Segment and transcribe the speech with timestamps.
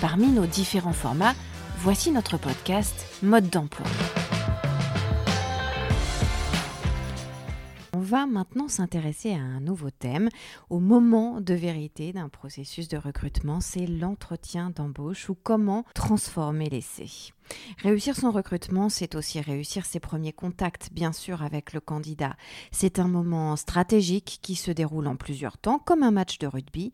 [0.00, 1.34] Parmi nos différents formats,
[1.78, 3.86] voici notre podcast Mode d'emploi.
[7.94, 10.28] On va maintenant s'intéresser à un nouveau thème.
[10.68, 17.32] Au moment de vérité d'un processus de recrutement, c'est l'entretien d'embauche ou comment transformer l'essai.
[17.82, 22.36] Réussir son recrutement, c'est aussi réussir ses premiers contacts, bien sûr, avec le candidat.
[22.70, 26.92] C'est un moment stratégique qui se déroule en plusieurs temps, comme un match de rugby.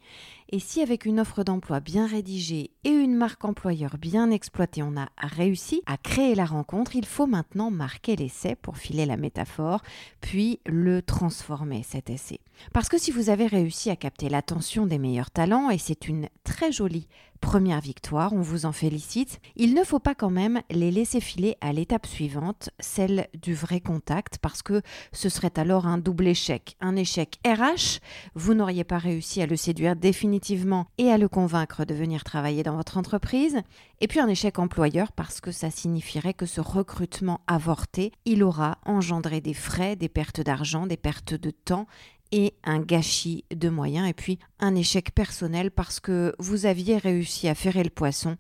[0.52, 4.96] Et si avec une offre d'emploi bien rédigée et une marque employeur bien exploitée, on
[4.96, 9.82] a réussi à créer la rencontre, il faut maintenant marquer l'essai pour filer la métaphore,
[10.20, 12.40] puis le transformer, cet essai.
[12.72, 16.28] Parce que si vous avez réussi à capter l'attention des meilleurs talents, et c'est une
[16.42, 17.08] très jolie
[17.40, 19.40] première victoire, on vous en félicite.
[19.56, 23.80] Il ne faut pas quand même les laisser filer à l'étape suivante, celle du vrai
[23.80, 26.76] contact, parce que ce serait alors un double échec.
[26.80, 28.00] Un échec RH,
[28.34, 32.62] vous n'auriez pas réussi à le séduire définitivement et à le convaincre de venir travailler
[32.62, 33.60] dans votre entreprise.
[34.00, 38.78] Et puis un échec employeur, parce que ça signifierait que ce recrutement avorté, il aura
[38.86, 41.86] engendré des frais, des pertes d'argent, des pertes de temps
[42.32, 47.48] et un gâchis de moyens et puis un échec personnel parce que vous aviez réussi
[47.48, 48.36] à ferrer le poisson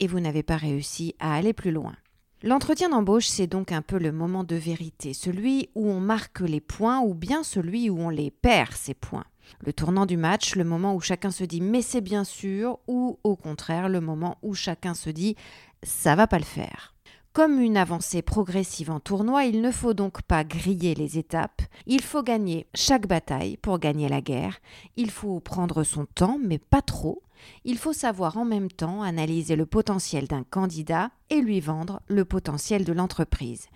[0.00, 1.94] et vous n'avez pas réussi à aller plus loin.
[2.42, 6.60] L'entretien d'embauche, c'est donc un peu le moment de vérité, celui où on marque les
[6.60, 9.26] points ou bien celui où on les perd, ces points.
[9.60, 13.18] Le tournant du match, le moment où chacun se dit mais c'est bien sûr, ou
[13.24, 15.36] au contraire le moment où chacun se dit
[15.82, 16.94] ça va pas le faire.
[17.32, 22.02] Comme une avancée progressive en tournoi, il ne faut donc pas griller les étapes, il
[22.02, 24.58] faut gagner chaque bataille pour gagner la guerre,
[24.96, 27.22] il faut prendre son temps, mais pas trop,
[27.64, 32.24] il faut savoir en même temps analyser le potentiel d'un candidat et lui vendre le
[32.24, 33.68] potentiel de l'entreprise.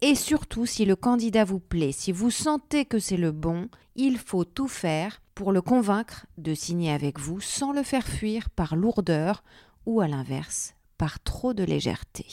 [0.00, 4.16] Et surtout, si le candidat vous plaît, si vous sentez que c'est le bon, il
[4.16, 8.74] faut tout faire pour le convaincre de signer avec vous sans le faire fuir par
[8.74, 9.44] lourdeur
[9.84, 12.24] ou à l'inverse, par trop de légèreté.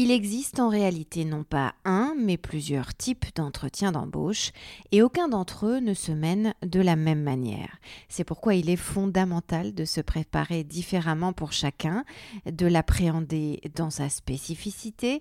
[0.00, 4.52] Il existe en réalité non pas un, mais plusieurs types d'entretiens d'embauche,
[4.92, 7.78] et aucun d'entre eux ne se mène de la même manière.
[8.08, 12.04] C'est pourquoi il est fondamental de se préparer différemment pour chacun,
[12.46, 15.20] de l'appréhender dans sa spécificité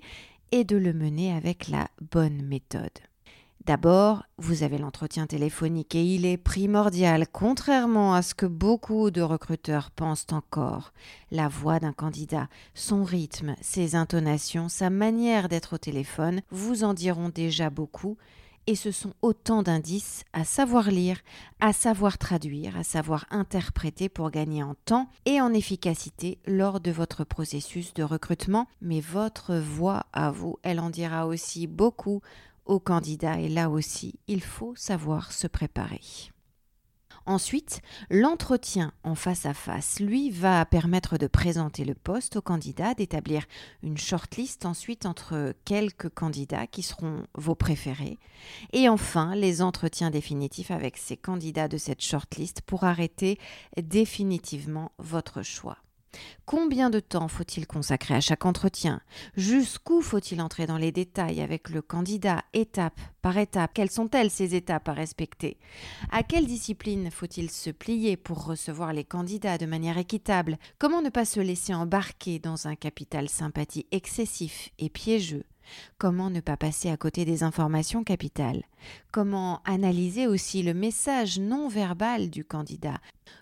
[0.51, 2.99] et de le mener avec la bonne méthode.
[3.67, 9.21] D'abord, vous avez l'entretien téléphonique et il est primordial, contrairement à ce que beaucoup de
[9.21, 10.93] recruteurs pensent encore.
[11.31, 16.93] La voix d'un candidat, son rythme, ses intonations, sa manière d'être au téléphone vous en
[16.93, 18.15] diront déjà beaucoup
[18.67, 21.21] et ce sont autant d'indices à savoir lire,
[21.61, 26.91] à savoir traduire, à savoir interpréter pour gagner en temps et en efficacité lors de
[26.91, 28.67] votre processus de recrutement.
[28.81, 32.21] Mais votre voix à vous, elle en dira aussi beaucoup
[32.67, 36.01] au candidat et là aussi, il faut savoir se préparer.
[37.27, 42.93] Ensuite, l'entretien en face à face, lui, va permettre de présenter le poste au candidat,
[42.93, 43.43] d'établir
[43.83, 48.17] une shortlist ensuite entre quelques candidats qui seront vos préférés,
[48.71, 53.37] et enfin les entretiens définitifs avec ces candidats de cette shortlist pour arrêter
[53.75, 55.79] définitivement votre choix.
[56.45, 59.01] Combien de temps faut-il consacrer à chaque entretien?
[59.35, 63.71] Jusqu'où faut-il entrer dans les détails avec le candidat, étape par étape?
[63.73, 65.57] Quelles sont-elles ces étapes à respecter?
[66.11, 70.57] À quelle discipline faut-il se plier pour recevoir les candidats de manière équitable?
[70.79, 75.43] Comment ne pas se laisser embarquer dans un capital sympathie excessif et piégeux?
[75.97, 78.63] Comment ne pas passer à côté des informations capitales?
[79.11, 82.99] Comment analyser aussi le message non verbal du candidat?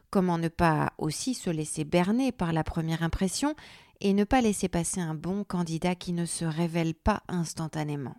[0.09, 3.55] Comment ne pas aussi se laisser berner par la première impression
[4.01, 8.15] et ne pas laisser passer un bon candidat qui ne se révèle pas instantanément?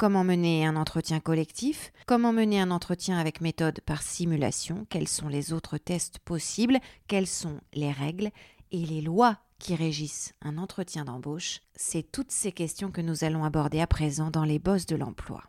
[0.00, 1.92] Comment mener un entretien collectif?
[2.06, 4.86] Comment mener un entretien avec méthode par simulation?
[4.88, 6.78] Quels sont les autres tests possibles?
[7.06, 8.30] Quelles sont les règles
[8.72, 13.44] et les lois qui régissent un entretien d'embauche C'est toutes ces questions que nous allons
[13.44, 15.44] aborder à présent dans les bosses de l'emploi.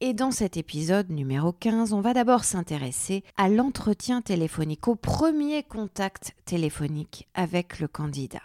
[0.00, 5.62] Et dans cet épisode numéro 15, on va d'abord s'intéresser à l'entretien téléphonique, au premier
[5.62, 8.42] contact téléphonique avec le candidat.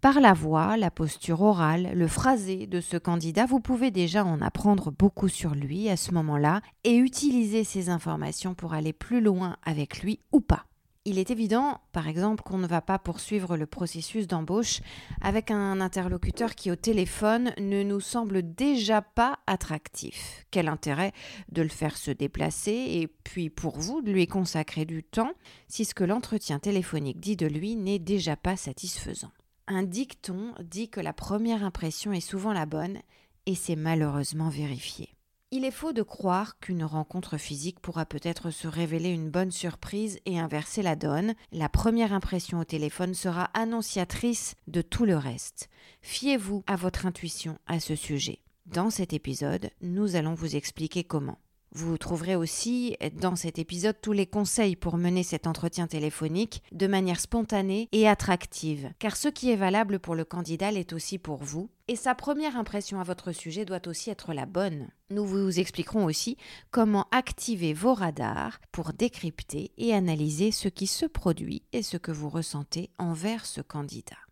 [0.00, 4.40] Par la voix, la posture orale, le phrasé de ce candidat, vous pouvez déjà en
[4.40, 9.56] apprendre beaucoup sur lui à ce moment-là et utiliser ces informations pour aller plus loin
[9.64, 10.66] avec lui ou pas.
[11.06, 14.80] Il est évident, par exemple, qu'on ne va pas poursuivre le processus d'embauche
[15.20, 20.46] avec un interlocuteur qui au téléphone ne nous semble déjà pas attractif.
[20.50, 21.12] Quel intérêt
[21.52, 25.32] de le faire se déplacer et puis pour vous de lui consacrer du temps
[25.68, 29.32] si ce que l'entretien téléphonique dit de lui n'est déjà pas satisfaisant?
[29.66, 32.98] Un dicton dit que la première impression est souvent la bonne
[33.44, 35.13] et c'est malheureusement vérifié.
[35.56, 40.18] Il est faux de croire qu'une rencontre physique pourra peut-être se révéler une bonne surprise
[40.26, 41.34] et inverser la donne.
[41.52, 45.68] La première impression au téléphone sera annonciatrice de tout le reste.
[46.02, 48.40] Fiez-vous à votre intuition à ce sujet.
[48.66, 51.38] Dans cet épisode, nous allons vous expliquer comment.
[51.76, 56.86] Vous trouverez aussi dans cet épisode tous les conseils pour mener cet entretien téléphonique de
[56.86, 61.42] manière spontanée et attractive, car ce qui est valable pour le candidat l'est aussi pour
[61.42, 64.86] vous, et sa première impression à votre sujet doit aussi être la bonne.
[65.10, 66.36] Nous vous expliquerons aussi
[66.70, 72.12] comment activer vos radars pour décrypter et analyser ce qui se produit et ce que
[72.12, 74.23] vous ressentez envers ce candidat.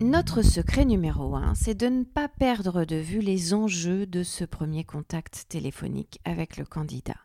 [0.00, 4.44] Notre secret numéro un, c'est de ne pas perdre de vue les enjeux de ce
[4.44, 7.16] premier contact téléphonique avec le candidat.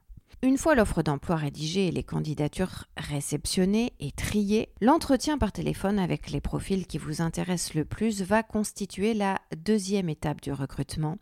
[0.44, 6.30] Une fois l'offre d'emploi rédigée et les candidatures réceptionnées et triées, l'entretien par téléphone avec
[6.30, 11.18] les profils qui vous intéressent le plus va constituer la deuxième étape du recrutement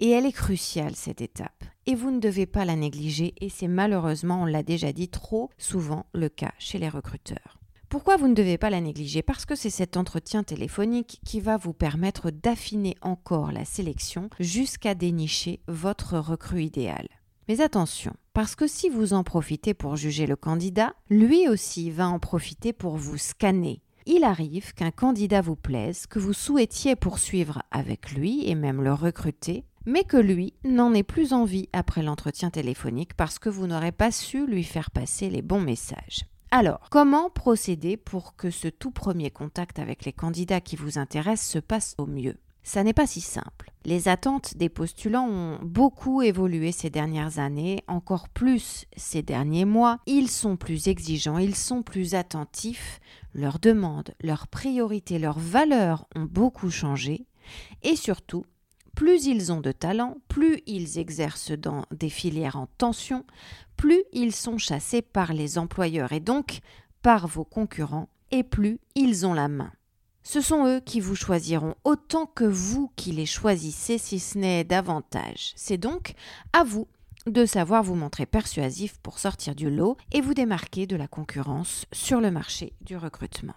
[0.00, 1.64] et elle est cruciale cette étape.
[1.86, 5.50] Et vous ne devez pas la négliger et c'est malheureusement, on l'a déjà dit, trop
[5.58, 7.55] souvent le cas chez les recruteurs.
[7.88, 9.22] Pourquoi vous ne devez pas la négliger?
[9.22, 14.96] Parce que c'est cet entretien téléphonique qui va vous permettre d'affiner encore la sélection jusqu'à
[14.96, 17.08] dénicher votre recrue idéal.
[17.48, 22.08] Mais attention, parce que si vous en profitez pour juger le candidat, lui aussi va
[22.08, 23.82] en profiter pour vous scanner.
[24.04, 28.92] Il arrive qu'un candidat vous plaise, que vous souhaitiez poursuivre avec lui et même le
[28.92, 33.92] recruter, mais que lui n'en ait plus envie après l'entretien téléphonique parce que vous n'aurez
[33.92, 36.26] pas su lui faire passer les bons messages.
[36.50, 41.50] Alors, comment procéder pour que ce tout premier contact avec les candidats qui vous intéressent
[41.50, 42.36] se passe au mieux?
[42.62, 43.70] Ça n'est pas si simple.
[43.84, 50.00] Les attentes des postulants ont beaucoup évolué ces dernières années, encore plus ces derniers mois.
[50.06, 53.00] Ils sont plus exigeants, ils sont plus attentifs,
[53.34, 57.26] leurs demandes, leurs priorités, leurs valeurs ont beaucoup changé.
[57.82, 58.44] Et surtout,
[58.96, 63.24] plus ils ont de talent, plus ils exercent dans des filières en tension,
[63.76, 66.60] plus ils sont chassés par les employeurs et donc
[67.02, 69.70] par vos concurrents, et plus ils ont la main.
[70.24, 74.64] Ce sont eux qui vous choisiront autant que vous qui les choisissez, si ce n'est
[74.64, 75.52] davantage.
[75.54, 76.14] C'est donc
[76.52, 76.88] à vous
[77.26, 81.84] de savoir vous montrer persuasif pour sortir du lot et vous démarquer de la concurrence
[81.92, 83.54] sur le marché du recrutement.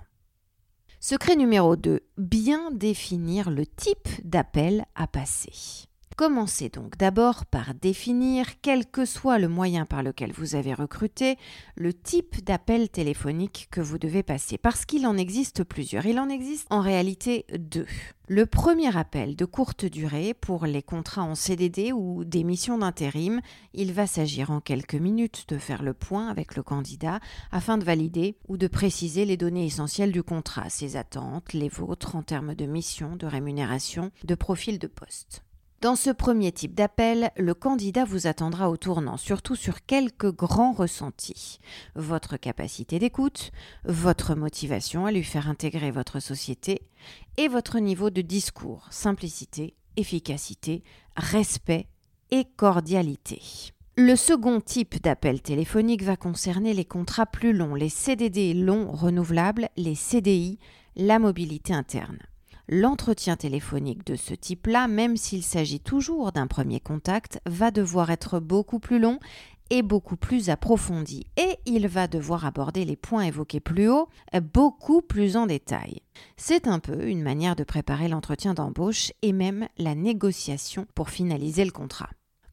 [1.02, 2.02] Secret numéro 2.
[2.18, 5.88] Bien définir le type d'appel à passer.
[6.20, 11.38] Commencez donc d'abord par définir, quel que soit le moyen par lequel vous avez recruté,
[11.78, 16.06] le type d'appel téléphonique que vous devez passer, parce qu'il en existe plusieurs.
[16.06, 17.86] Il en existe en réalité deux.
[18.28, 23.40] Le premier appel de courte durée pour les contrats en CDD ou des missions d'intérim,
[23.74, 27.86] il va s'agir en quelques minutes de faire le point avec le candidat afin de
[27.86, 32.56] valider ou de préciser les données essentielles du contrat, ses attentes, les vôtres en termes
[32.56, 35.44] de mission, de rémunération, de profil de poste.
[35.82, 40.74] Dans ce premier type d'appel, le candidat vous attendra au tournant, surtout sur quelques grands
[40.74, 41.60] ressentis.
[41.96, 43.52] Votre capacité d'écoute,
[43.86, 46.82] votre motivation à lui faire intégrer votre société
[47.38, 50.84] et votre niveau de discours, simplicité, efficacité,
[51.16, 51.88] respect
[52.30, 53.42] et cordialité.
[53.96, 59.70] Le second type d'appel téléphonique va concerner les contrats plus longs, les CDD longs renouvelables,
[59.78, 60.60] les CDI,
[60.98, 62.20] la mobilité interne.
[62.72, 68.40] L'entretien téléphonique de ce type-là, même s'il s'agit toujours d'un premier contact, va devoir être
[68.40, 69.18] beaucoup plus long
[69.72, 74.08] et beaucoup plus approfondi et il va devoir aborder les points évoqués plus haut
[74.54, 76.04] beaucoup plus en détail.
[76.38, 81.66] C'est un peu une manière de préparer l'entretien d'embauche et même la négociation pour finaliser
[81.66, 82.10] le contrat.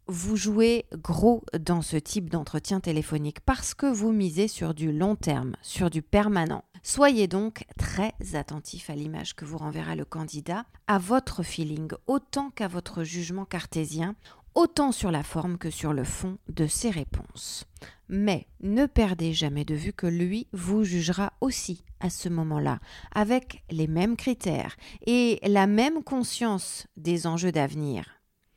[0.08, 5.16] Vous jouez gros dans ce type d'entretien téléphonique parce que vous misez sur du long
[5.16, 6.62] terme, sur du permanent.
[6.84, 12.50] Soyez donc très attentif à l'image que vous renverra le candidat, à votre feeling autant
[12.50, 14.14] qu'à votre jugement cartésien,
[14.54, 17.64] autant sur la forme que sur le fond de ses réponses.
[18.08, 22.78] Mais ne perdez jamais de vue que lui vous jugera aussi à ce moment-là,
[23.12, 28.15] avec les mêmes critères et la même conscience des enjeux d'avenir.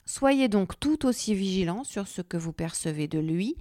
[0.09, 3.55] Soyez donc tout aussi vigilant sur ce que vous percevez de lui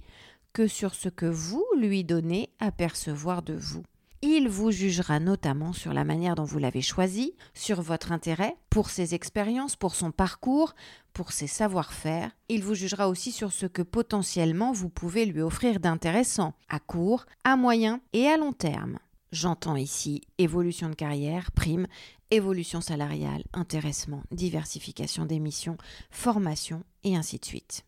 [0.51, 3.83] que sur ce que vous lui donnez à percevoir de vous.
[4.23, 8.89] Il vous jugera notamment sur la manière dont vous l'avez choisi, sur votre intérêt, pour
[8.89, 10.73] ses expériences, pour son parcours,
[11.13, 12.31] pour ses savoir-faire.
[12.49, 17.27] Il vous jugera aussi sur ce que potentiellement vous pouvez lui offrir d'intéressant, à court,
[17.43, 18.97] à moyen et à long terme.
[19.31, 21.85] J'entends ici évolution de carrière, prime,
[22.31, 25.77] évolution salariale, intéressement, diversification des missions,
[26.11, 27.85] formation et ainsi de suite.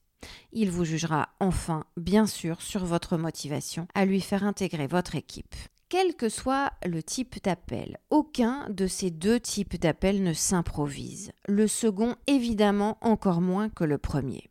[0.51, 5.55] Il vous jugera enfin, bien sûr, sur votre motivation à lui faire intégrer votre équipe.
[5.89, 11.33] Quel que soit le type d'appel, aucun de ces deux types d'appels ne s'improvise.
[11.47, 14.50] Le second, évidemment, encore moins que le premier.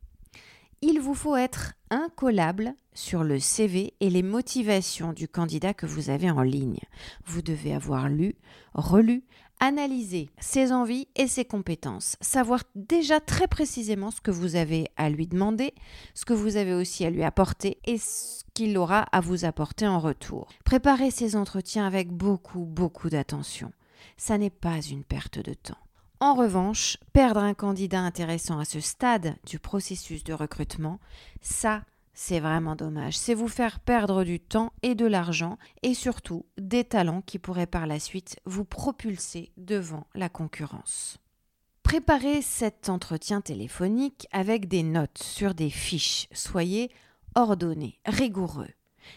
[0.82, 6.08] Il vous faut être incollable sur le CV et les motivations du candidat que vous
[6.08, 6.80] avez en ligne.
[7.26, 8.34] Vous devez avoir lu,
[8.72, 9.22] relu,
[9.60, 15.10] analyser ses envies et ses compétences, savoir déjà très précisément ce que vous avez à
[15.10, 15.74] lui demander,
[16.14, 19.86] ce que vous avez aussi à lui apporter et ce qu'il aura à vous apporter
[19.86, 20.48] en retour.
[20.64, 23.70] Préparez ces entretiens avec beaucoup, beaucoup d'attention.
[24.16, 25.76] Ça n'est pas une perte de temps.
[26.22, 31.00] En revanche, perdre un candidat intéressant à ce stade du processus de recrutement,
[31.40, 33.16] ça, c'est vraiment dommage.
[33.16, 37.66] C'est vous faire perdre du temps et de l'argent et surtout des talents qui pourraient
[37.66, 41.16] par la suite vous propulser devant la concurrence.
[41.82, 46.28] Préparez cet entretien téléphonique avec des notes sur des fiches.
[46.32, 46.90] Soyez
[47.34, 48.68] ordonnés, rigoureux.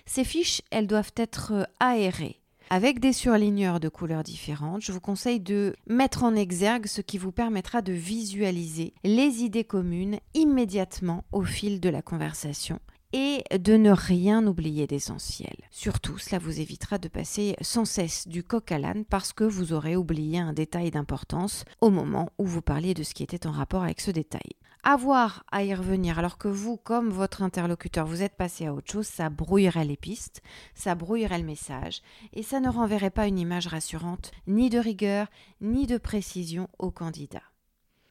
[0.05, 2.42] Ces fiches, elles doivent être aérées.
[2.75, 7.19] Avec des surligneurs de couleurs différentes, je vous conseille de mettre en exergue ce qui
[7.19, 12.79] vous permettra de visualiser les idées communes immédiatement au fil de la conversation
[13.13, 15.55] et de ne rien oublier d'essentiel.
[15.69, 19.71] Surtout, cela vous évitera de passer sans cesse du coq à l'âne parce que vous
[19.71, 23.51] aurez oublié un détail d'importance au moment où vous parliez de ce qui était en
[23.51, 24.57] rapport avec ce détail.
[24.85, 28.91] Avoir à y revenir alors que vous, comme votre interlocuteur, vous êtes passé à autre
[28.91, 30.41] chose, ça brouillerait les pistes,
[30.75, 32.01] ça brouillerait le message,
[32.33, 35.27] et ça ne renverrait pas une image rassurante, ni de rigueur,
[35.61, 37.43] ni de précision au candidat.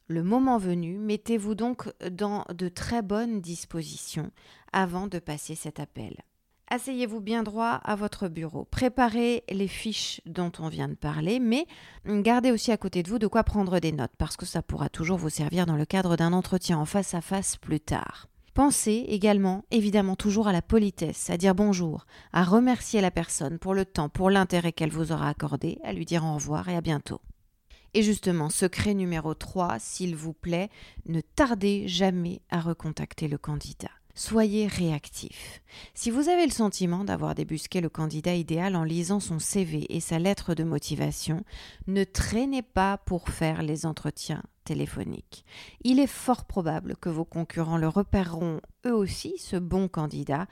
[0.08, 4.30] Le moment venu, mettez-vous donc dans de très bonnes dispositions
[4.72, 6.16] avant de passer cet appel.
[6.68, 8.64] Asseyez-vous bien droit à votre bureau.
[8.64, 11.66] Préparez les fiches dont on vient de parler, mais
[12.06, 14.88] gardez aussi à côté de vous de quoi prendre des notes, parce que ça pourra
[14.88, 18.28] toujours vous servir dans le cadre d'un entretien en face à face plus tard.
[18.54, 23.74] Pensez également, évidemment, toujours à la politesse, à dire bonjour, à remercier la personne pour
[23.74, 26.82] le temps, pour l'intérêt qu'elle vous aura accordé, à lui dire au revoir et à
[26.82, 27.20] bientôt.
[27.94, 30.70] Et justement, secret numéro 3, s'il vous plaît,
[31.06, 33.90] ne tardez jamais à recontacter le candidat.
[34.14, 35.62] Soyez réactif.
[35.94, 40.00] Si vous avez le sentiment d'avoir débusqué le candidat idéal en lisant son CV et
[40.00, 41.44] sa lettre de motivation,
[41.86, 45.44] ne traînez pas pour faire les entretiens téléphoniques.
[45.82, 50.46] Il est fort probable que vos concurrents le repéreront eux aussi, ce bon candidat,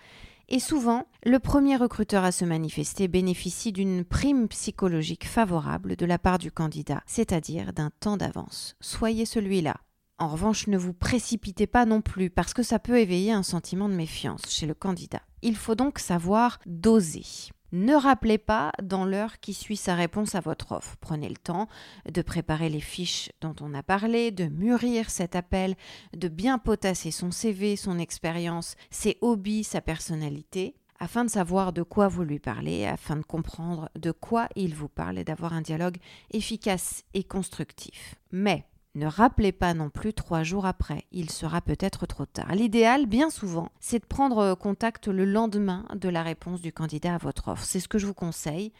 [0.52, 6.18] et souvent, le premier recruteur à se manifester bénéficie d'une prime psychologique favorable de la
[6.18, 8.74] part du candidat, c'est-à-dire d'un temps d'avance.
[8.80, 9.76] Soyez celui-là.
[10.20, 13.88] En revanche, ne vous précipitez pas non plus parce que ça peut éveiller un sentiment
[13.88, 15.22] de méfiance chez le candidat.
[15.40, 17.24] Il faut donc savoir doser.
[17.72, 20.96] Ne rappelez pas dans l'heure qui suit sa réponse à votre offre.
[21.00, 21.68] Prenez le temps
[22.12, 25.74] de préparer les fiches dont on a parlé, de mûrir cet appel,
[26.14, 31.82] de bien potasser son CV, son expérience, ses hobbies, sa personnalité, afin de savoir de
[31.82, 35.62] quoi vous lui parlez, afin de comprendre de quoi il vous parle et d'avoir un
[35.62, 35.96] dialogue
[36.30, 38.16] efficace et constructif.
[38.32, 38.66] Mais
[38.96, 42.52] ne rappelez pas non plus trois jours après, il sera peut-être trop tard.
[42.54, 47.18] L'idéal, bien souvent, c'est de prendre contact le lendemain de la réponse du candidat à
[47.18, 47.64] votre offre.
[47.64, 48.72] C'est ce que je vous conseille.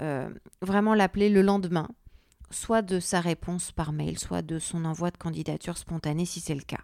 [0.00, 0.30] Euh,
[0.62, 1.88] vraiment l'appeler le lendemain,
[2.50, 6.54] soit de sa réponse par mail, soit de son envoi de candidature spontanée si c'est
[6.54, 6.80] le cas.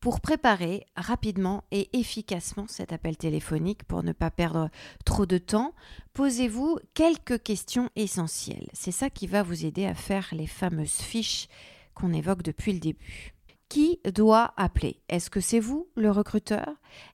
[0.00, 4.68] Pour préparer rapidement et efficacement cet appel téléphonique, pour ne pas perdre
[5.04, 5.74] trop de temps,
[6.12, 8.68] posez-vous quelques questions essentielles.
[8.74, 11.48] C'est ça qui va vous aider à faire les fameuses fiches
[11.98, 13.34] qu'on évoque depuis le début.
[13.68, 15.02] Qui doit appeler?
[15.10, 16.68] Est-ce que c'est vous, le recruteur?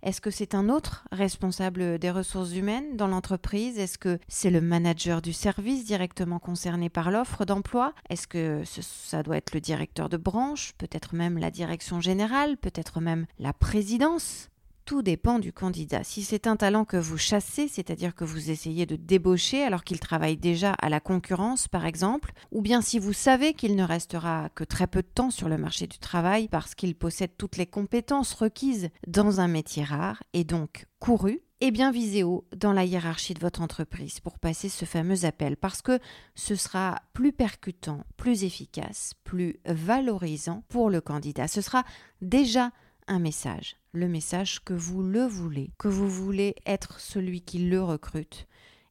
[0.05, 3.77] Est-ce que c'est un autre responsable des ressources humaines dans l'entreprise?
[3.77, 7.93] Est-ce que c'est le manager du service directement concerné par l'offre d'emploi?
[8.09, 10.75] Est-ce que ça doit être le directeur de branche?
[10.79, 12.57] Peut-être même la direction générale?
[12.57, 14.49] Peut-être même la présidence?
[14.85, 16.05] Tout dépend du candidat.
[16.05, 20.01] Si c'est un talent que vous chassez, c'est-à-dire que vous essayez de débaucher alors qu'il
[20.01, 24.51] travaille déjà à la concurrence, par exemple, ou bien si vous savez qu'il ne restera
[24.55, 27.67] que très peu de temps sur le marché du travail parce qu'il possède toutes les
[27.67, 32.85] compétences requises dans un métier rare et donc couru, eh bien visez haut dans la
[32.85, 35.99] hiérarchie de votre entreprise pour passer ce fameux appel parce que
[36.35, 41.49] ce sera plus percutant, plus efficace, plus valorisant pour le candidat.
[41.49, 41.85] Ce sera
[42.21, 42.71] déjà
[43.07, 47.83] un message, le message que vous le voulez, que vous voulez être celui qui le
[47.83, 48.47] recrute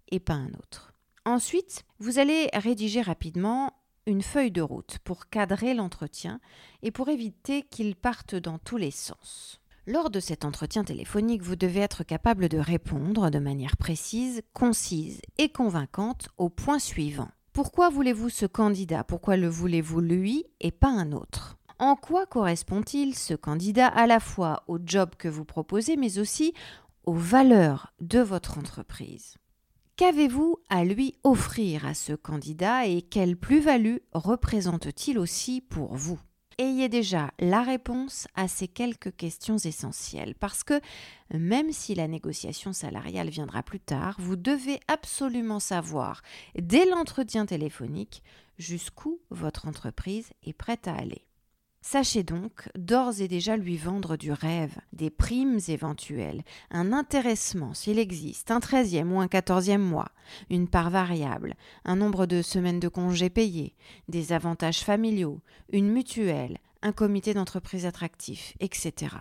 [0.10, 0.94] et pas un autre.
[1.26, 3.74] Ensuite, vous allez rédiger rapidement
[4.06, 6.40] une feuille de route pour cadrer l'entretien
[6.82, 9.62] et pour éviter qu'il parte dans tous les sens.
[9.86, 15.22] Lors de cet entretien téléphonique, vous devez être capable de répondre de manière précise, concise
[15.38, 17.30] et convaincante au point suivant.
[17.52, 19.04] Pourquoi voulez-vous ce candidat?
[19.04, 21.58] Pourquoi le voulez-vous lui et pas un autre?
[21.84, 26.54] En quoi correspond-il ce candidat à la fois au job que vous proposez mais aussi
[27.06, 29.36] aux valeurs de votre entreprise?
[29.98, 36.18] Qu'avez-vous à lui offrir à ce candidat et quelle plus-value représente-t-il aussi pour vous?
[36.58, 40.80] Ayez déjà la réponse à ces quelques questions essentielles parce que
[41.34, 46.22] même si la négociation salariale viendra plus tard, vous devez absolument savoir
[46.58, 48.24] dès l'entretien téléphonique
[48.58, 51.28] jusqu'où votre entreprise est prête à aller.
[51.86, 58.00] Sachez donc d'ores et déjà lui vendre du rêve, des primes éventuelles, un intéressement s'il
[58.00, 60.08] existe, un treizième ou un quatorzième mois,
[60.50, 63.76] une part variable, un nombre de semaines de congés payés,
[64.08, 65.42] des avantages familiaux,
[65.74, 69.18] une mutuelle, un comité d'entreprise attractif, etc.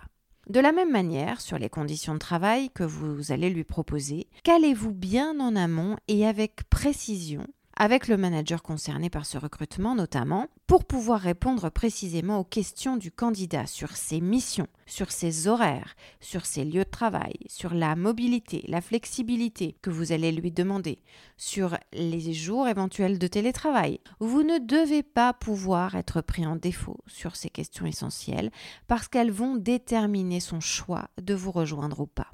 [0.47, 4.93] De la même manière, sur les conditions de travail que vous allez lui proposer, calez-vous
[4.93, 10.85] bien en amont et avec précision avec le manager concerné par ce recrutement notamment, pour
[10.85, 16.65] pouvoir répondre précisément aux questions du candidat sur ses missions, sur ses horaires, sur ses
[16.65, 20.99] lieux de travail, sur la mobilité, la flexibilité que vous allez lui demander,
[21.37, 23.99] sur les jours éventuels de télétravail.
[24.19, 28.51] Vous ne devez pas pouvoir être pris en défaut sur ces questions essentielles
[28.87, 32.31] parce qu'elles vont déterminer son choix de vous rejoindre ou pas.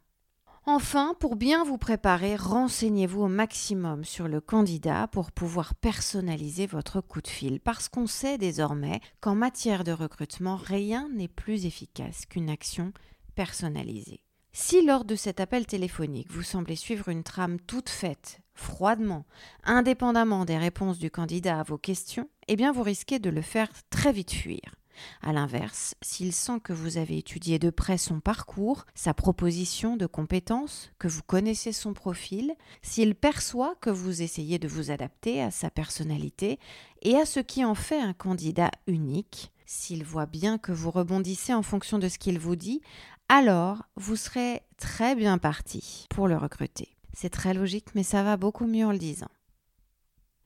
[0.65, 7.01] Enfin, pour bien vous préparer, renseignez-vous au maximum sur le candidat pour pouvoir personnaliser votre
[7.01, 12.25] coup de fil, parce qu'on sait désormais qu'en matière de recrutement, rien n'est plus efficace
[12.25, 12.91] qu'une action
[13.35, 14.21] personnalisée.
[14.51, 19.25] Si lors de cet appel téléphonique, vous semblez suivre une trame toute faite, froidement,
[19.63, 23.69] indépendamment des réponses du candidat à vos questions, eh bien vous risquez de le faire
[23.89, 24.78] très vite fuir.
[25.21, 30.05] A l'inverse, s'il sent que vous avez étudié de près son parcours, sa proposition de
[30.05, 35.51] compétences, que vous connaissez son profil, s'il perçoit que vous essayez de vous adapter à
[35.51, 36.59] sa personnalité
[37.01, 41.53] et à ce qui en fait un candidat unique, s'il voit bien que vous rebondissez
[41.53, 42.81] en fonction de ce qu'il vous dit,
[43.27, 46.89] alors vous serez très bien parti pour le recruter.
[47.13, 49.29] C'est très logique, mais ça va beaucoup mieux en le disant.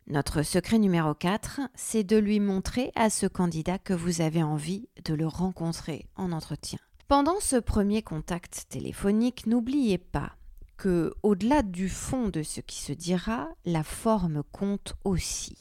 [0.07, 4.89] Notre secret numéro 4, c'est de lui montrer à ce candidat que vous avez envie
[5.05, 6.77] de le rencontrer en entretien.
[7.07, 10.33] Pendant ce premier contact téléphonique, n'oubliez pas
[10.75, 15.55] que au-delà du fond de ce qui se dira, la forme compte aussi.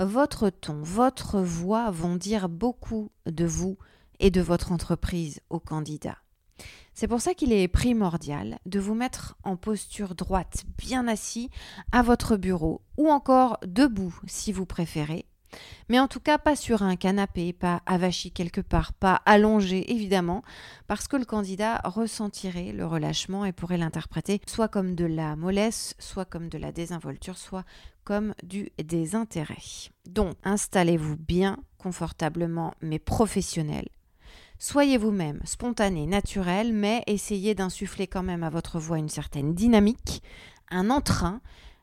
[0.00, 3.78] Votre ton, votre voix vont dire beaucoup de vous
[4.18, 6.18] et de votre entreprise au candidat.
[6.98, 11.50] C'est pour ça qu'il est primordial de vous mettre en posture droite, bien assis,
[11.92, 15.26] à votre bureau, ou encore debout si vous préférez.
[15.90, 20.42] Mais en tout cas, pas sur un canapé, pas avachi quelque part, pas allongé évidemment,
[20.86, 25.94] parce que le candidat ressentirait le relâchement et pourrait l'interpréter soit comme de la mollesse,
[25.98, 27.66] soit comme de la désinvolture, soit
[28.04, 29.90] comme du désintérêt.
[30.08, 33.86] Donc, installez-vous bien, confortablement, mais professionnel,
[34.58, 40.22] Soyez vous-même, spontané, naturel, mais essayez d'insuffler quand même à votre voix une certaine dynamique,
[40.70, 41.42] un entrain,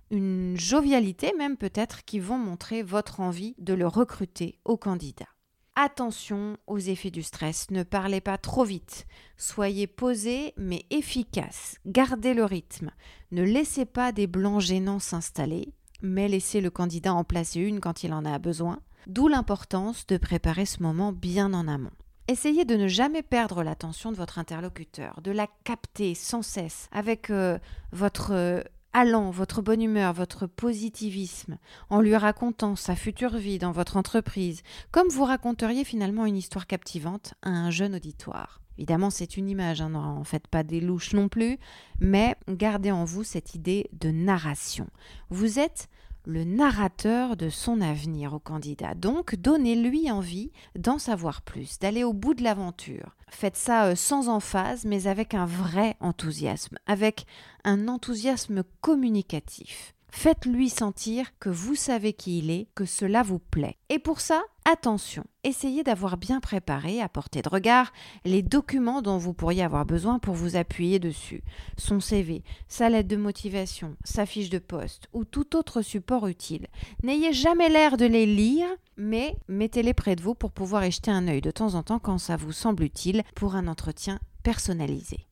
[0.09, 5.27] une jovialité même peut-être qui vont montrer votre envie de le recruter au candidat.
[5.75, 9.05] Attention aux effets du stress, ne parlez pas trop vite,
[9.37, 12.91] soyez posé mais efficace, gardez le rythme,
[13.31, 18.03] ne laissez pas des blancs gênants s'installer, mais laissez le candidat en placer une quand
[18.03, 21.89] il en a besoin, d'où l'importance de préparer ce moment bien en amont.
[22.29, 27.29] Essayez de ne jamais perdre l'attention de votre interlocuteur, de la capter sans cesse avec
[27.29, 27.59] euh,
[27.91, 28.61] votre euh,
[28.93, 31.57] allant, votre bonne humeur, votre positivisme,
[31.89, 36.65] en lui racontant sa future vie dans votre entreprise, comme vous raconteriez finalement une histoire
[36.65, 38.61] captivante à un jeune auditoire.
[38.77, 41.57] Évidemment, c'est une image, hein, n'en faites pas des louches non plus,
[41.99, 44.87] mais gardez en vous cette idée de narration.
[45.29, 45.89] Vous êtes
[46.25, 48.93] le narrateur de son avenir au candidat.
[48.95, 53.15] Donc, donnez-lui envie d'en savoir plus, d'aller au bout de l'aventure.
[53.29, 57.25] Faites ça euh, sans emphase, mais avec un vrai enthousiasme, avec
[57.63, 59.93] un enthousiasme communicatif.
[60.09, 63.77] Faites-lui sentir que vous savez qui il est, que cela vous plaît.
[63.89, 67.91] Et pour ça, attention, essayez d'avoir bien préparé, à portée de regard,
[68.25, 71.43] les documents dont vous pourriez avoir besoin pour vous appuyer dessus.
[71.77, 76.67] Son CV, sa lettre de motivation, sa fiche de poste ou tout autre support utile.
[77.03, 81.11] N'ayez jamais l'air de les lire, mais mettez-les près de vous pour pouvoir y jeter
[81.11, 85.27] un œil de temps en temps quand ça vous semble utile pour un entretien personnalisé.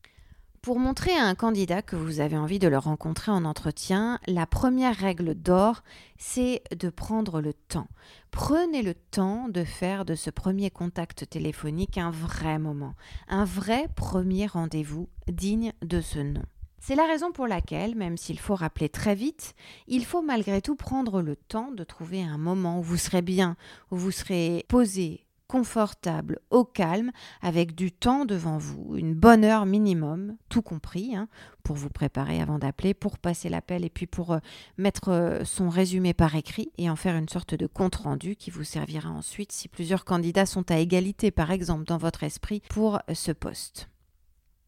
[0.62, 4.46] Pour montrer à un candidat que vous avez envie de le rencontrer en entretien, la
[4.46, 5.82] première règle d'or,
[6.18, 7.88] c'est de prendre le temps.
[8.30, 12.94] Prenez le temps de faire de ce premier contact téléphonique un vrai moment,
[13.26, 16.44] un vrai premier rendez-vous digne de ce nom.
[16.78, 19.56] C'est la raison pour laquelle, même s'il faut rappeler très vite,
[19.88, 23.56] il faut malgré tout prendre le temps de trouver un moment où vous serez bien,
[23.90, 27.12] où vous serez posé, confortable, au calme,
[27.42, 31.28] avec du temps devant vous, une bonne heure minimum, tout compris, hein,
[31.62, 34.38] pour vous préparer avant d'appeler, pour passer l'appel et puis pour euh,
[34.78, 38.64] mettre euh, son résumé par écrit et en faire une sorte de compte-rendu qui vous
[38.64, 43.32] servira ensuite si plusieurs candidats sont à égalité, par exemple, dans votre esprit pour ce
[43.32, 43.90] poste.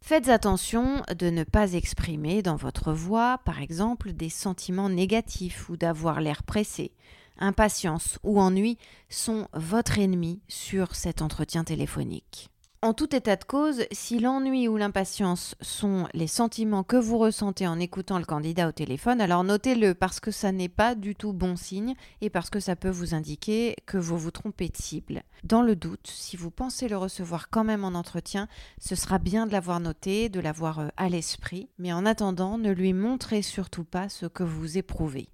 [0.02, 5.78] Faites attention de ne pas exprimer dans votre voix, par exemple, des sentiments négatifs ou
[5.78, 6.92] d'avoir l'air pressé
[7.38, 12.50] impatience ou ennui sont votre ennemi sur cet entretien téléphonique.
[12.84, 17.66] En tout état de cause, si l'ennui ou l'impatience sont les sentiments que vous ressentez
[17.66, 21.32] en écoutant le candidat au téléphone, alors notez-le parce que ça n'est pas du tout
[21.32, 25.22] bon signe et parce que ça peut vous indiquer que vous vous trompez de cible.
[25.44, 29.46] Dans le doute, si vous pensez le recevoir quand même en entretien, ce sera bien
[29.46, 33.84] de l'avoir noté, de l'avoir euh, à l'esprit, mais en attendant, ne lui montrez surtout
[33.84, 35.30] pas ce que vous éprouvez.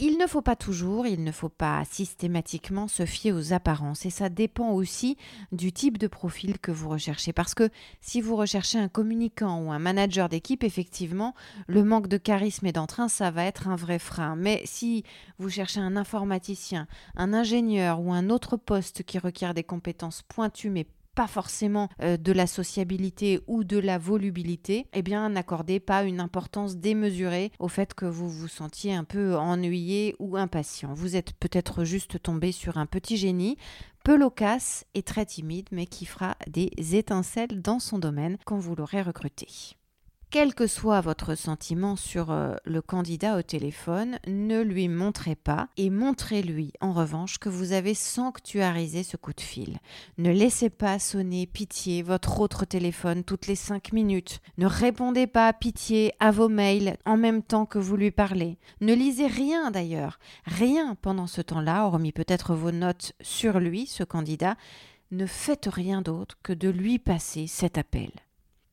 [0.00, 4.10] Il ne faut pas toujours, il ne faut pas systématiquement se fier aux apparences et
[4.10, 5.16] ça dépend aussi
[5.52, 7.68] du type de profil que vous recherchez parce que
[8.00, 11.34] si vous recherchez un communicant ou un manager d'équipe, effectivement,
[11.68, 14.34] le manque de charisme et d'entrain, ça va être un vrai frein.
[14.34, 15.04] Mais si
[15.38, 20.70] vous cherchez un informaticien, un ingénieur ou un autre poste qui requiert des compétences pointues
[20.70, 26.04] mais pas forcément euh, de la sociabilité ou de la volubilité, eh bien n'accordez pas
[26.04, 30.94] une importance démesurée au fait que vous vous sentiez un peu ennuyé ou impatient.
[30.94, 33.56] Vous êtes peut-être juste tombé sur un petit génie,
[34.04, 38.74] peu loquace et très timide, mais qui fera des étincelles dans son domaine quand vous
[38.74, 39.46] l'aurez recruté.
[40.34, 45.68] Quel que soit votre sentiment sur euh, le candidat au téléphone, ne lui montrez pas
[45.76, 49.78] et montrez-lui en revanche que vous avez sanctuarisé ce coup de fil.
[50.18, 54.40] Ne laissez pas sonner pitié votre autre téléphone toutes les cinq minutes.
[54.58, 58.58] Ne répondez pas pitié à vos mails en même temps que vous lui parlez.
[58.80, 64.02] Ne lisez rien d'ailleurs, rien pendant ce temps-là, hormis peut-être vos notes sur lui, ce
[64.02, 64.56] candidat.
[65.12, 68.10] Ne faites rien d'autre que de lui passer cet appel.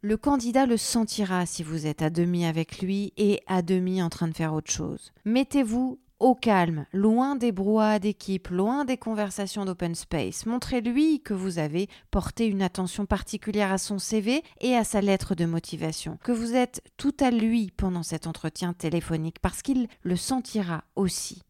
[0.03, 4.09] Le candidat le sentira si vous êtes à demi avec lui et à demi en
[4.09, 5.11] train de faire autre chose.
[5.25, 10.47] Mettez-vous au calme, loin des brouhahas d'équipe, loin des conversations d'open space.
[10.47, 15.35] Montrez-lui que vous avez porté une attention particulière à son CV et à sa lettre
[15.35, 20.15] de motivation, que vous êtes tout à lui pendant cet entretien téléphonique parce qu'il le
[20.15, 21.43] sentira aussi.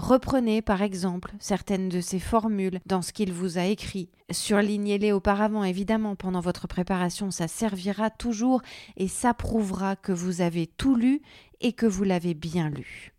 [0.00, 4.08] Reprenez par exemple certaines de ces formules dans ce qu'il vous a écrit.
[4.30, 8.62] Surlignez-les auparavant, évidemment, pendant votre préparation, ça servira toujours
[8.96, 11.20] et ça prouvera que vous avez tout lu
[11.60, 13.12] et que vous l'avez bien lu.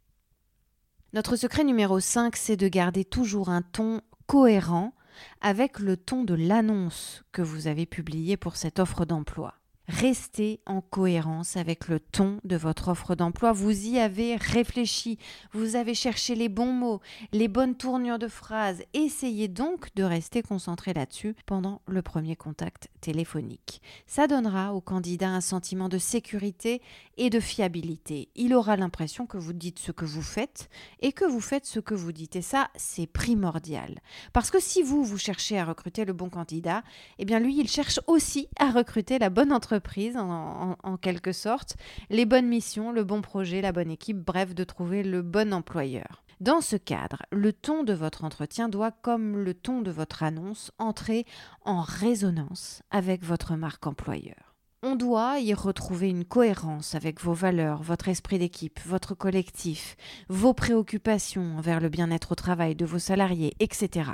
[1.14, 4.96] Notre secret numéro 5, c'est de garder toujours un ton cohérent
[5.40, 9.61] avec le ton de l'annonce que vous avez publiée pour cette offre d'emploi.
[10.00, 13.52] Restez en cohérence avec le ton de votre offre d'emploi.
[13.52, 15.18] Vous y avez réfléchi,
[15.52, 17.02] vous avez cherché les bons mots,
[17.34, 18.84] les bonnes tournures de phrases.
[18.94, 23.82] Essayez donc de rester concentré là-dessus pendant le premier contact téléphonique.
[24.08, 26.82] Ça donnera au candidat un sentiment de sécurité
[27.18, 28.30] et de fiabilité.
[28.36, 30.70] Il aura l'impression que vous dites ce que vous faites
[31.02, 32.38] et que vous faites ce que vous dites.
[32.38, 34.00] Et ça, c'est primordial.
[34.32, 36.82] Parce que si vous, vous cherchez à recruter le bon candidat,
[37.20, 39.81] eh bien lui, il cherche aussi à recruter la bonne entreprise
[40.18, 41.76] en, quelque sorte,
[42.10, 46.24] les bonnes missions, le bon projet, la bonne équipe, bref, de trouver le bon employeur.
[46.40, 50.72] Dans ce cadre, le ton de votre entretien doit, comme le ton de votre annonce,
[50.80, 51.26] entrer
[51.66, 54.56] en résonance avec votre marque employeur.
[54.82, 59.96] On doit y retrouver une cohérence avec vos valeurs, votre esprit d'équipe, votre collectif,
[60.28, 64.14] vos préoccupations envers le bien-être au travail de vos salariés, etc.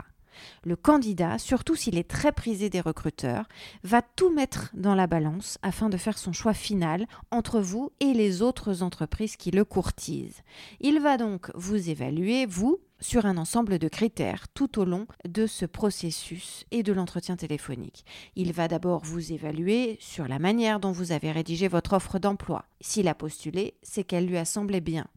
[0.64, 3.48] Le candidat, surtout s'il est très prisé des recruteurs,
[3.84, 8.14] va tout mettre dans la balance afin de faire son choix final entre vous et
[8.14, 10.44] les autres entreprises qui le courtisent.
[10.80, 15.46] Il va donc vous évaluer, vous, sur un ensemble de critères tout au long de
[15.46, 18.06] ce processus et de l'entretien téléphonique.
[18.36, 22.66] Il va d'abord vous évaluer sur la manière dont vous avez rédigé votre offre d'emploi.
[22.82, 25.08] S'il a postulé, c'est qu'elle lui a semblé bien.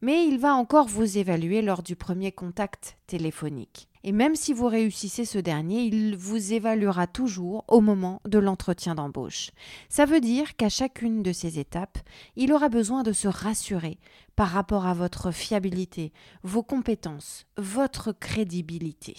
[0.00, 3.88] Mais il va encore vous évaluer lors du premier contact téléphonique.
[4.04, 8.94] Et même si vous réussissez ce dernier, il vous évaluera toujours au moment de l'entretien
[8.94, 9.50] d'embauche.
[9.88, 11.98] Ça veut dire qu'à chacune de ces étapes,
[12.36, 13.98] il aura besoin de se rassurer
[14.36, 19.16] par rapport à votre fiabilité, vos compétences, votre crédibilité.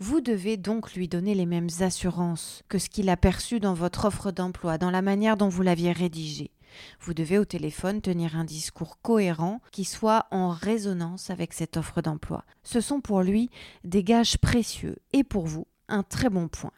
[0.00, 4.06] Vous devez donc lui donner les mêmes assurances que ce qu'il a perçu dans votre
[4.06, 6.50] offre d'emploi, dans la manière dont vous l'aviez rédigée.
[7.00, 12.02] Vous devez au téléphone tenir un discours cohérent qui soit en résonance avec cette offre
[12.02, 12.44] d'emploi.
[12.62, 13.50] Ce sont pour lui
[13.84, 16.72] des gages précieux et pour vous un très bon point.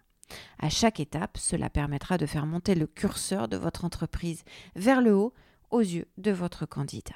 [0.58, 5.14] À chaque étape, cela permettra de faire monter le curseur de votre entreprise vers le
[5.14, 5.34] haut
[5.70, 7.14] aux yeux de votre candidat.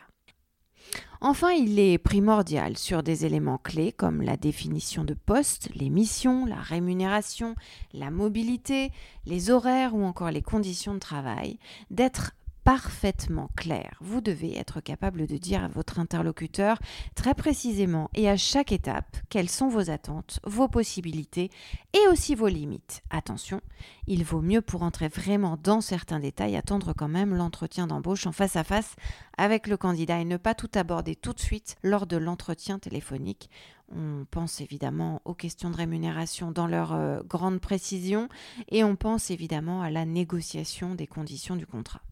[1.20, 6.46] Enfin, il est primordial sur des éléments clés comme la définition de poste, les missions,
[6.46, 7.56] la rémunération,
[7.92, 8.92] la mobilité,
[9.26, 11.58] les horaires ou encore les conditions de travail,
[11.90, 12.32] d'être
[12.68, 13.96] parfaitement clair.
[14.02, 16.78] Vous devez être capable de dire à votre interlocuteur
[17.14, 21.50] très précisément et à chaque étape quelles sont vos attentes, vos possibilités
[21.94, 23.02] et aussi vos limites.
[23.08, 23.62] Attention,
[24.06, 28.32] il vaut mieux pour entrer vraiment dans certains détails attendre quand même l'entretien d'embauche en
[28.32, 28.96] face à face
[29.38, 33.48] avec le candidat et ne pas tout aborder tout de suite lors de l'entretien téléphonique.
[33.96, 38.28] On pense évidemment aux questions de rémunération dans leur euh, grande précision
[38.68, 42.02] et on pense évidemment à la négociation des conditions du contrat.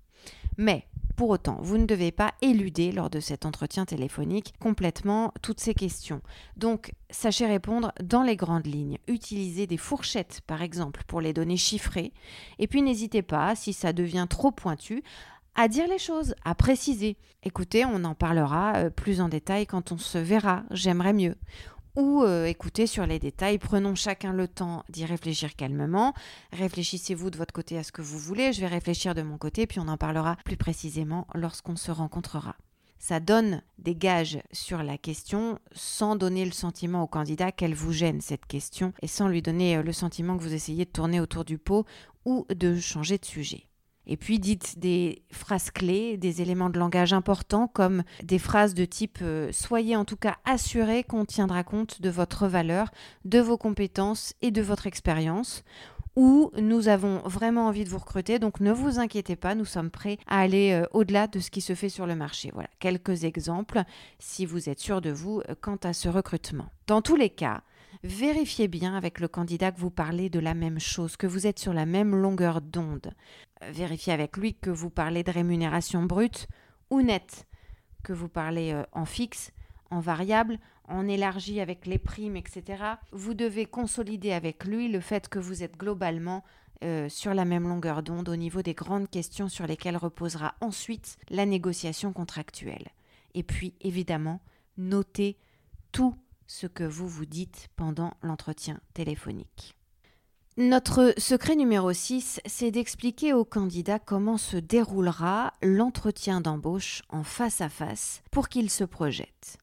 [0.56, 0.86] Mais
[1.16, 5.72] pour autant, vous ne devez pas éluder lors de cet entretien téléphonique complètement toutes ces
[5.72, 6.20] questions.
[6.58, 8.98] Donc, sachez répondre dans les grandes lignes.
[9.08, 12.12] Utilisez des fourchettes, par exemple, pour les données chiffrées.
[12.58, 15.02] Et puis, n'hésitez pas, si ça devient trop pointu,
[15.54, 17.16] à dire les choses, à préciser.
[17.42, 21.36] Écoutez, on en parlera euh, plus en détail quand on se verra, j'aimerais mieux
[21.96, 23.58] ou euh, écoutez sur les détails.
[23.58, 26.14] Prenons chacun le temps d'y réfléchir calmement.
[26.52, 28.52] Réfléchissez-vous de votre côté à ce que vous voulez.
[28.52, 32.56] Je vais réfléchir de mon côté, puis on en parlera plus précisément lorsqu'on se rencontrera.
[32.98, 37.92] Ça donne des gages sur la question sans donner le sentiment au candidat qu'elle vous
[37.92, 41.20] gêne cette question et sans lui donner euh, le sentiment que vous essayez de tourner
[41.20, 41.86] autour du pot
[42.24, 43.66] ou de changer de sujet.
[44.06, 48.84] Et puis dites des phrases clés, des éléments de langage importants comme des phrases de
[48.84, 52.90] type euh, Soyez en tout cas assuré qu'on tiendra compte de votre valeur,
[53.24, 55.64] de vos compétences et de votre expérience
[56.16, 59.90] ou nous avons vraiment envie de vous recruter, donc ne vous inquiétez pas, nous sommes
[59.90, 62.50] prêts à aller euh, au-delà de ce qui se fait sur le marché.
[62.54, 63.82] Voilà, quelques exemples
[64.18, 66.70] si vous êtes sûr de vous euh, quant à ce recrutement.
[66.86, 67.62] Dans tous les cas,
[68.02, 71.58] vérifiez bien avec le candidat que vous parlez de la même chose, que vous êtes
[71.58, 73.12] sur la même longueur d'onde.
[73.62, 76.46] Vérifiez avec lui que vous parlez de rémunération brute
[76.90, 77.46] ou nette,
[78.02, 79.52] que vous parlez euh, en fixe,
[79.90, 82.82] en variable, en élargi avec les primes, etc.
[83.12, 86.44] Vous devez consolider avec lui le fait que vous êtes globalement
[86.84, 91.16] euh, sur la même longueur d'onde au niveau des grandes questions sur lesquelles reposera ensuite
[91.30, 92.88] la négociation contractuelle.
[93.34, 94.40] Et puis, évidemment,
[94.76, 95.38] notez
[95.92, 96.14] tout
[96.46, 99.76] ce que vous vous dites pendant l'entretien téléphonique.
[100.58, 107.60] Notre secret numéro 6, c'est d'expliquer au candidat comment se déroulera l'entretien d'embauche en face
[107.60, 109.58] à face pour qu'il se projette.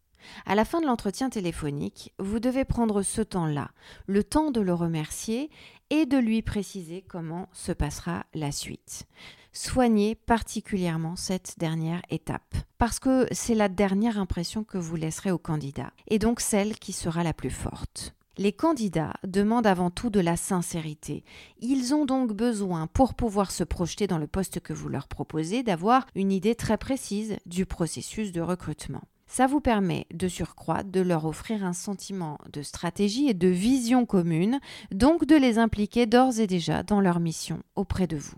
[0.45, 3.71] À la fin de l'entretien téléphonique, vous devez prendre ce temps-là,
[4.05, 5.49] le temps de le remercier
[5.89, 9.07] et de lui préciser comment se passera la suite.
[9.55, 15.37] Soignez particulièrement cette dernière étape, parce que c'est la dernière impression que vous laisserez au
[15.37, 18.15] candidat, et donc celle qui sera la plus forte.
[18.39, 21.23] Les candidats demandent avant tout de la sincérité.
[21.61, 25.61] Ils ont donc besoin, pour pouvoir se projeter dans le poste que vous leur proposez,
[25.61, 29.03] d'avoir une idée très précise du processus de recrutement.
[29.27, 34.07] Ça vous permet de surcroît de leur offrir un sentiment de stratégie et de vision
[34.07, 34.59] commune,
[34.91, 38.37] donc de les impliquer d'ores et déjà dans leur mission auprès de vous.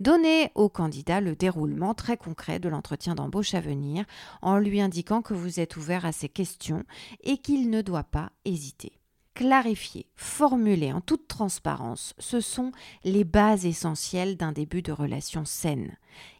[0.00, 4.04] Donnez au candidat le déroulement très concret de l'entretien d'embauche à venir
[4.42, 6.84] en lui indiquant que vous êtes ouvert à ses questions
[7.22, 9.00] et qu'il ne doit pas hésiter
[9.34, 15.96] clarifier, formuler en toute transparence, ce sont les bases essentielles d'un début de relation saine.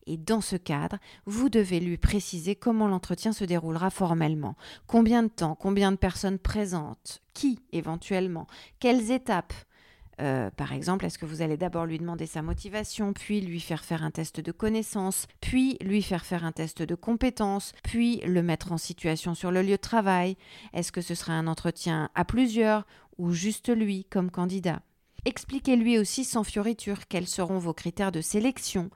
[0.06, 5.28] Et dans ce cadre, vous devez lui préciser comment l'entretien se déroulera formellement, combien de
[5.28, 8.46] temps, combien de personnes présentes, qui éventuellement,
[8.78, 9.54] quelles étapes,
[10.20, 13.85] euh, par exemple, est-ce que vous allez d'abord lui demander sa motivation, puis lui faire
[13.85, 18.42] faire un test de connaissance, puis lui faire faire un test de compétence, puis le
[18.42, 20.37] mettre en situation sur le lieu de travail?
[20.72, 22.87] Est-ce que ce sera un entretien à plusieurs
[23.18, 24.83] ou juste lui comme candidat?
[25.24, 28.90] Expliquez-lui aussi sans fioriture quels seront vos critères de sélection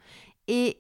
[0.47, 0.79] et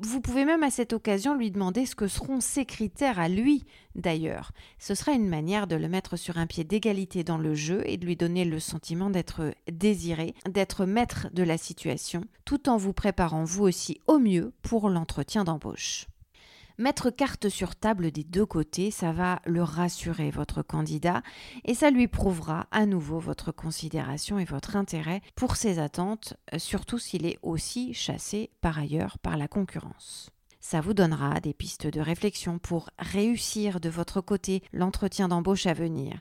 [0.00, 3.64] vous pouvez même à cette occasion lui demander ce que seront ses critères à lui
[3.94, 4.52] d'ailleurs.
[4.78, 7.96] Ce sera une manière de le mettre sur un pied d'égalité dans le jeu et
[7.96, 12.92] de lui donner le sentiment d'être désiré, d'être maître de la situation, tout en vous
[12.92, 16.06] préparant vous aussi au mieux pour l'entretien d'embauche.
[16.80, 21.22] Mettre carte sur table des deux côtés, ça va le rassurer, votre candidat,
[21.64, 27.00] et ça lui prouvera à nouveau votre considération et votre intérêt pour ses attentes, surtout
[27.00, 30.30] s'il est aussi chassé par ailleurs par la concurrence.
[30.60, 35.72] Ça vous donnera des pistes de réflexion pour réussir de votre côté l'entretien d'embauche à
[35.72, 36.20] venir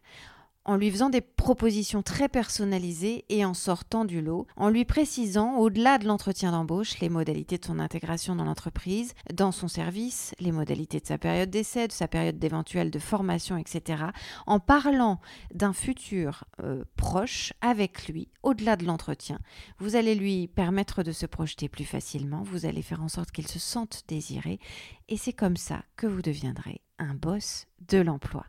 [0.67, 5.55] en lui faisant des propositions très personnalisées et en sortant du lot, en lui précisant,
[5.55, 10.51] au-delà de l'entretien d'embauche, les modalités de son intégration dans l'entreprise, dans son service, les
[10.51, 14.03] modalités de sa période d'essai, de sa période d'éventuelle de formation, etc.
[14.45, 15.21] En parlant
[15.53, 19.39] d'un futur euh, proche avec lui, au-delà de l'entretien.
[19.79, 23.47] Vous allez lui permettre de se projeter plus facilement, vous allez faire en sorte qu'il
[23.47, 24.59] se sente désiré,
[25.07, 28.45] et c'est comme ça que vous deviendrez un boss de l'emploi.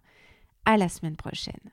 [0.65, 1.73] À la semaine prochaine.